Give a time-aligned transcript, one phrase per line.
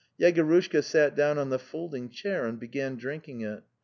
[0.19, 3.61] Yegorushka sat down on the folding chair and began drinking it.